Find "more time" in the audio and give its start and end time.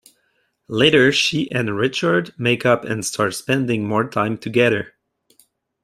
3.87-4.35